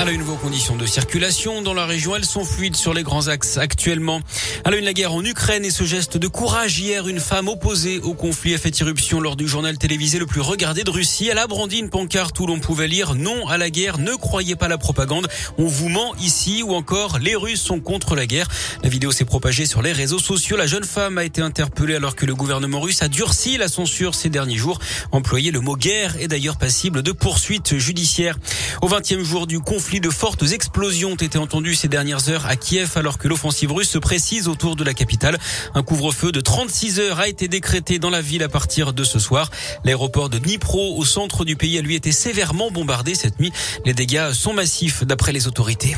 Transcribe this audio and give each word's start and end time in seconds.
À 0.00 0.06
la 0.06 0.12
une, 0.12 0.22
vos 0.22 0.36
conditions 0.36 0.76
de 0.76 0.86
circulation 0.86 1.60
dans 1.60 1.74
la 1.74 1.84
région, 1.84 2.16
elles 2.16 2.24
sont 2.24 2.42
fluides 2.42 2.74
sur 2.74 2.94
les 2.94 3.02
grands 3.02 3.28
axes 3.28 3.58
actuellement. 3.58 4.22
À 4.64 4.70
la 4.70 4.78
une, 4.78 4.86
la 4.86 4.94
guerre 4.94 5.12
en 5.12 5.22
Ukraine 5.22 5.62
et 5.62 5.70
ce 5.70 5.84
geste 5.84 6.16
de 6.16 6.26
courage 6.26 6.78
hier, 6.78 7.06
une 7.06 7.20
femme 7.20 7.48
opposée 7.48 7.98
au 7.98 8.14
conflit 8.14 8.54
a 8.54 8.58
fait 8.58 8.80
irruption 8.80 9.20
lors 9.20 9.36
du 9.36 9.46
journal 9.46 9.76
télévisé 9.76 10.18
le 10.18 10.24
plus 10.24 10.40
regardé 10.40 10.84
de 10.84 10.90
Russie. 10.90 11.28
Elle 11.30 11.36
a 11.36 11.46
brandi 11.46 11.80
une 11.80 11.90
pancarte 11.90 12.40
où 12.40 12.46
l'on 12.46 12.60
pouvait 12.60 12.88
lire 12.88 13.14
non 13.14 13.46
à 13.46 13.58
la 13.58 13.68
guerre, 13.68 13.98
ne 13.98 14.14
croyez 14.14 14.56
pas 14.56 14.68
la 14.68 14.78
propagande, 14.78 15.28
on 15.58 15.66
vous 15.66 15.90
ment 15.90 16.14
ici 16.16 16.62
ou 16.62 16.72
encore 16.72 17.18
les 17.18 17.36
Russes 17.36 17.60
sont 17.60 17.80
contre 17.80 18.16
la 18.16 18.24
guerre. 18.24 18.48
La 18.82 18.88
vidéo 18.88 19.12
s'est 19.12 19.26
propagée 19.26 19.66
sur 19.66 19.82
les 19.82 19.92
réseaux 19.92 20.18
sociaux. 20.18 20.56
La 20.56 20.66
jeune 20.66 20.84
femme 20.84 21.18
a 21.18 21.24
été 21.24 21.42
interpellée 21.42 21.96
alors 21.96 22.16
que 22.16 22.24
le 22.24 22.34
gouvernement 22.34 22.80
russe 22.80 23.02
a 23.02 23.08
durci 23.08 23.58
la 23.58 23.68
censure 23.68 24.14
ces 24.14 24.30
derniers 24.30 24.56
jours. 24.56 24.78
Employer 25.12 25.50
le 25.50 25.60
mot 25.60 25.76
guerre 25.76 26.16
est 26.18 26.28
d'ailleurs 26.28 26.56
passible 26.56 27.02
de 27.02 27.12
poursuites 27.12 27.76
judiciaires. 27.76 28.38
Au 28.80 28.88
20e 28.88 29.22
jour 29.22 29.46
du 29.46 29.60
conflit, 29.60 29.89
de 29.98 30.10
fortes 30.10 30.44
explosions 30.52 31.12
ont 31.12 31.16
été 31.16 31.36
entendues 31.36 31.74
ces 31.74 31.88
dernières 31.88 32.28
heures 32.28 32.46
à 32.46 32.54
Kiev 32.54 32.92
alors 32.94 33.18
que 33.18 33.26
l'offensive 33.26 33.72
russe 33.72 33.88
se 33.88 33.98
précise 33.98 34.46
autour 34.46 34.76
de 34.76 34.84
la 34.84 34.94
capitale. 34.94 35.38
Un 35.74 35.82
couvre-feu 35.82 36.30
de 36.30 36.40
36 36.40 37.00
heures 37.00 37.18
a 37.18 37.26
été 37.26 37.48
décrété 37.48 37.98
dans 37.98 38.10
la 38.10 38.20
ville 38.20 38.44
à 38.44 38.48
partir 38.48 38.92
de 38.92 39.02
ce 39.02 39.18
soir. 39.18 39.50
L'aéroport 39.84 40.28
de 40.28 40.38
Dnipro 40.38 40.96
au 40.96 41.04
centre 41.04 41.44
du 41.44 41.56
pays 41.56 41.76
a 41.78 41.82
lui 41.82 41.96
été 41.96 42.12
sévèrement 42.12 42.70
bombardé 42.70 43.16
cette 43.16 43.40
nuit. 43.40 43.52
Les 43.84 43.94
dégâts 43.94 44.32
sont 44.32 44.52
massifs 44.52 45.02
d'après 45.04 45.32
les 45.32 45.48
autorités. 45.48 45.96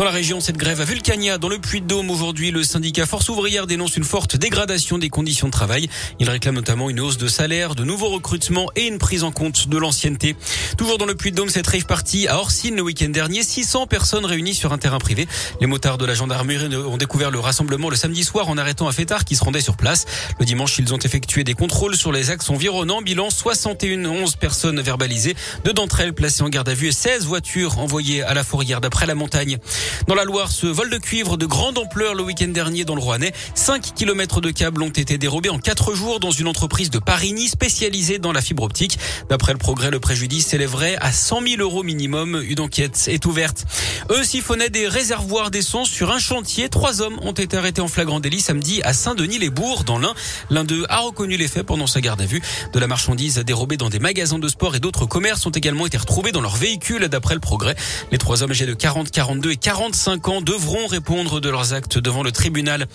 Dans 0.00 0.06
la 0.06 0.12
région, 0.12 0.40
cette 0.40 0.56
grève 0.56 0.80
à 0.80 0.86
Vulcania, 0.86 1.36
dans 1.36 1.50
le 1.50 1.58
Puy-de-Dôme, 1.58 2.08
aujourd'hui, 2.08 2.50
le 2.50 2.64
syndicat 2.64 3.04
Force 3.04 3.28
ouvrière 3.28 3.66
dénonce 3.66 3.98
une 3.98 4.04
forte 4.04 4.34
dégradation 4.34 4.96
des 4.96 5.10
conditions 5.10 5.48
de 5.48 5.52
travail. 5.52 5.90
Il 6.18 6.30
réclame 6.30 6.54
notamment 6.54 6.88
une 6.88 7.00
hausse 7.00 7.18
de 7.18 7.28
salaire, 7.28 7.74
de 7.74 7.84
nouveaux 7.84 8.08
recrutements 8.08 8.70
et 8.76 8.86
une 8.86 8.96
prise 8.96 9.24
en 9.24 9.30
compte 9.30 9.68
de 9.68 9.76
l'ancienneté. 9.76 10.36
Toujours 10.78 10.96
dans 10.96 11.04
le 11.04 11.14
Puy-de-Dôme, 11.14 11.50
cette 11.50 11.66
rave 11.66 11.84
partie 11.84 12.28
à 12.28 12.38
Orsine 12.38 12.76
le 12.76 12.80
week-end 12.80 13.10
dernier, 13.10 13.42
600 13.42 13.88
personnes 13.88 14.24
réunies 14.24 14.54
sur 14.54 14.72
un 14.72 14.78
terrain 14.78 14.96
privé. 15.00 15.28
Les 15.60 15.66
motards 15.66 15.98
de 15.98 16.06
la 16.06 16.14
gendarmerie 16.14 16.74
ont 16.74 16.96
découvert 16.96 17.30
le 17.30 17.38
rassemblement 17.38 17.90
le 17.90 17.96
samedi 17.96 18.24
soir 18.24 18.48
en 18.48 18.56
arrêtant 18.56 18.88
un 18.88 18.92
fêtard 18.92 19.26
qui 19.26 19.36
se 19.36 19.44
rendait 19.44 19.60
sur 19.60 19.76
place. 19.76 20.06
Le 20.38 20.46
dimanche, 20.46 20.78
ils 20.78 20.94
ont 20.94 20.98
effectué 20.98 21.44
des 21.44 21.52
contrôles 21.52 21.94
sur 21.94 22.10
les 22.10 22.30
axes 22.30 22.48
environnants. 22.48 23.02
Bilan 23.02 23.28
61 23.28 24.06
11 24.06 24.36
personnes 24.36 24.80
verbalisées, 24.80 25.36
deux 25.66 25.74
d'entre 25.74 26.00
elles 26.00 26.14
placées 26.14 26.42
en 26.42 26.48
garde 26.48 26.70
à 26.70 26.74
vue 26.74 26.88
et 26.88 26.92
16 26.92 27.26
voitures 27.26 27.78
envoyées 27.78 28.22
à 28.22 28.32
la 28.32 28.44
fourrière 28.44 28.80
d'après 28.80 29.04
la 29.04 29.14
montagne. 29.14 29.58
Dans 30.06 30.14
la 30.14 30.24
Loire, 30.24 30.50
ce 30.50 30.66
vol 30.66 30.90
de 30.90 30.98
cuivre 30.98 31.36
de 31.36 31.46
grande 31.46 31.78
ampleur 31.78 32.14
le 32.14 32.22
week-end 32.22 32.48
dernier 32.48 32.84
dans 32.84 32.94
le 32.94 33.00
Rouennais. 33.00 33.32
5 33.54 33.94
km 33.94 34.40
de 34.40 34.50
câbles 34.50 34.82
ont 34.82 34.90
été 34.90 35.18
dérobés 35.18 35.50
en 35.50 35.58
4 35.58 35.94
jours 35.94 36.20
dans 36.20 36.30
une 36.30 36.48
entreprise 36.48 36.90
de 36.90 36.98
Parigny 36.98 37.48
spécialisée 37.48 38.18
dans 38.18 38.32
la 38.32 38.40
fibre 38.40 38.62
optique. 38.62 38.98
D'après 39.28 39.52
le 39.52 39.58
progrès, 39.58 39.90
le 39.90 40.00
préjudice 40.00 40.46
s'élèverait 40.48 40.96
à 41.00 41.12
100 41.12 41.42
000 41.42 41.62
euros 41.62 41.82
minimum. 41.82 42.42
Une 42.46 42.60
enquête 42.60 43.08
est 43.08 43.26
ouverte. 43.26 43.64
Eux 44.10 44.24
siphonnaient 44.24 44.70
des 44.70 44.88
réservoirs 44.88 45.50
d'essence 45.50 45.88
sur 45.88 46.10
un 46.12 46.18
chantier. 46.18 46.68
Trois 46.68 47.02
hommes 47.02 47.18
ont 47.22 47.32
été 47.32 47.56
arrêtés 47.56 47.80
en 47.80 47.88
flagrant 47.88 48.20
délit 48.20 48.40
samedi 48.40 48.80
à 48.82 48.92
Saint-Denis-les-Bourgs 48.92 49.84
dans 49.84 49.98
l'Ain. 49.98 50.14
L'un 50.50 50.64
d'eux 50.64 50.84
a 50.88 50.98
reconnu 50.98 51.36
les 51.36 51.48
faits 51.48 51.66
pendant 51.66 51.86
sa 51.86 52.00
garde 52.00 52.20
à 52.20 52.26
vue. 52.26 52.42
De 52.72 52.78
la 52.78 52.86
marchandise 52.86 53.38
dérobée 53.38 53.76
dans 53.76 53.88
des 53.88 53.98
magasins 53.98 54.38
de 54.38 54.48
sport 54.48 54.74
et 54.76 54.80
d'autres 54.80 55.06
commerces 55.06 55.46
ont 55.46 55.50
également 55.50 55.86
été 55.86 55.96
retrouvés 55.96 56.32
dans 56.32 56.40
leur 56.40 56.56
véhicule 56.56 57.08
d'après 57.08 57.34
le 57.34 57.40
progrès. 57.40 57.74
Les 58.12 58.18
trois 58.18 58.42
hommes 58.42 58.50
âgés 58.50 58.66
de 58.66 58.74
40, 58.74 59.10
42 59.10 59.52
et 59.52 59.56
40 59.56 59.79
45 59.80 60.28
ans 60.28 60.40
devront 60.42 60.86
répondre 60.88 61.40
de 61.40 61.48
leurs 61.48 61.72
actes 61.72 61.96
devant 61.96 62.22
le 62.22 62.32
tribunal. 62.32 62.86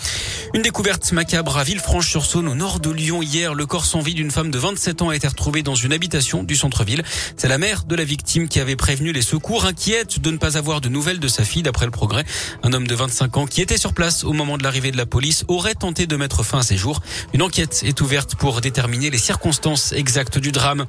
Une 0.53 0.61
découverte 0.61 1.11
macabre 1.13 1.57
à 1.57 1.63
Villefranche-sur-Saône 1.63 2.47
au 2.47 2.53
nord 2.53 2.79
de 2.79 2.91
Lyon 2.91 3.23
hier. 3.23 3.55
Le 3.55 3.65
corps 3.65 3.87
sans 3.87 4.01
vie 4.01 4.13
d'une 4.13 4.29
femme 4.29 4.51
de 4.51 4.59
27 4.59 5.01
ans 5.01 5.09
a 5.09 5.15
été 5.15 5.27
retrouvé 5.27 5.63
dans 5.63 5.73
une 5.73 5.93
habitation 5.93 6.43
du 6.43 6.55
centre-ville. 6.55 7.01
C'est 7.37 7.47
la 7.47 7.57
mère 7.57 7.85
de 7.85 7.95
la 7.95 8.03
victime 8.03 8.47
qui 8.47 8.59
avait 8.59 8.75
prévenu 8.75 9.13
les 9.13 9.23
secours 9.23 9.65
inquiète 9.65 10.19
de 10.19 10.29
ne 10.29 10.37
pas 10.37 10.59
avoir 10.59 10.79
de 10.79 10.87
nouvelles 10.87 11.19
de 11.19 11.27
sa 11.27 11.43
fille 11.43 11.63
d'après 11.63 11.85
le 11.85 11.91
progrès. 11.91 12.23
Un 12.61 12.71
homme 12.71 12.85
de 12.85 12.93
25 12.93 13.35
ans 13.37 13.47
qui 13.47 13.63
était 13.63 13.77
sur 13.77 13.95
place 13.95 14.23
au 14.23 14.33
moment 14.33 14.59
de 14.59 14.63
l'arrivée 14.63 14.91
de 14.91 14.97
la 14.97 15.07
police 15.07 15.43
aurait 15.47 15.73
tenté 15.73 16.05
de 16.05 16.15
mettre 16.15 16.43
fin 16.43 16.59
à 16.59 16.63
ses 16.63 16.77
jours. 16.77 17.01
Une 17.33 17.41
enquête 17.41 17.81
est 17.83 17.99
ouverte 18.01 18.35
pour 18.35 18.61
déterminer 18.61 19.09
les 19.09 19.17
circonstances 19.17 19.91
exactes 19.91 20.37
du 20.37 20.51
drame. 20.51 20.85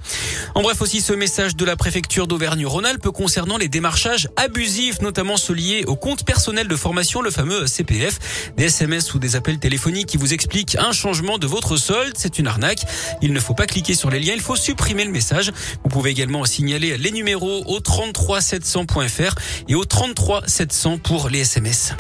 En 0.55 0.61
bref 0.61 0.83
aussi 0.83 1.01
ce 1.01 1.15
message 1.15 1.57
de 1.57 1.65
la 1.65 1.75
préfecture 1.75 2.27
d'Auvergne-Rhône-Alpes 2.27 3.09
concernant 3.09 3.57
les 3.57 3.69
démarchages 3.69 4.29
abusifs, 4.37 5.01
notamment 5.01 5.39
ceux 5.39 5.55
liés 5.55 5.76
au 5.85 5.97
compte 5.97 6.25
personnel 6.25 6.69
de 6.69 6.77
formation, 6.77 7.21
le 7.21 7.31
fameux 7.31 7.67
CPF, 7.67 8.53
des 8.57 8.65
SMS 8.65 9.15
ou 9.15 9.19
des 9.19 9.37
appels 9.37 9.59
téléphoniques 9.59 10.07
qui 10.07 10.17
vous 10.17 10.33
expliquent 10.33 10.77
un 10.77 10.93
changement 10.93 11.39
de 11.39 11.47
votre 11.47 11.77
solde. 11.77 12.15
C'est 12.17 12.39
une 12.39 12.47
arnaque. 12.47 12.85
Il 13.23 13.33
ne 13.33 13.41
faut 13.41 13.55
pas 13.55 13.67
cliquer 13.67 13.95
sur 13.95 14.11
les 14.11 14.21
liens, 14.21 14.35
il 14.35 14.41
faut 14.41 14.57
supprimer 14.57 15.05
le 15.05 15.13
message. 15.13 15.53
Vous 15.83 15.91
pouvez 15.91 16.11
également 16.11 16.45
signaler 16.45 16.97
les 16.97 17.11
numéros 17.11 17.65
au 17.67 17.81
33700.fr 17.81 19.35
et 19.69 19.75
au 19.75 19.85
33700 19.85 20.99
pour 20.99 21.29
les 21.29 21.41
SMS. 21.41 21.95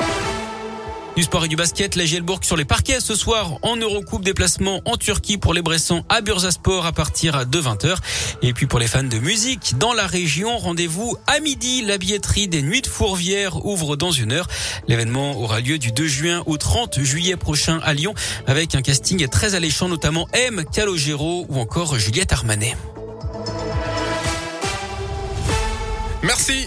Du 1.17 1.23
sport 1.23 1.47
et 1.47 1.49
du 1.49 1.57
basket, 1.57 1.97
la 1.97 2.05
Gielbourg 2.05 2.41
sur 2.43 2.59
les 2.59 2.67
parquets 2.67 3.01
ce 3.01 3.15
soir 3.15 3.59
en 3.63 3.77
Eurocoupe 3.77 4.23
déplacement 4.23 4.83
en 4.85 4.99
Turquie 4.99 5.39
pour 5.39 5.55
les 5.55 5.63
Bressans 5.63 6.05
à 6.11 6.21
Bursasport 6.21 6.85
à 6.85 6.93
partir 6.93 7.47
de 7.47 7.59
20h. 7.59 7.97
Et 8.43 8.53
puis 8.53 8.67
pour 8.67 8.79
les 8.79 8.87
fans 8.87 9.03
de 9.03 9.17
musique 9.17 9.79
dans 9.79 9.95
la 9.95 10.07
région, 10.07 10.59
rendez-vous 10.59 11.17
à 11.27 11.41
midi. 11.41 11.81
La 11.81 11.97
billetterie 11.97 12.49
des 12.49 12.61
Nuits 12.61 12.83
de 12.83 12.87
Fourvière 12.87 13.65
ouvre 13.65 13.97
dans 13.97 14.11
une 14.11 14.31
heure. 14.31 14.47
L'événement 14.89 15.41
aura 15.41 15.61
lieu 15.61 15.79
du 15.79 15.91
2 15.91 16.07
juin 16.07 16.43
au 16.45 16.59
30 16.59 17.01
juillet 17.01 17.37
prochain 17.37 17.81
à 17.83 17.95
Lyon 17.95 18.13
avec 18.47 18.75
un 18.75 18.83
casting 18.83 19.27
très 19.29 19.55
alléchant 19.55 19.89
notamment 19.89 20.29
M. 20.35 20.67
Calogero 20.71 21.47
ou 21.49 21.59
encore 21.59 21.99
Juliette 21.99 22.35
Armanet. 22.35 22.77
Merci. 26.23 26.67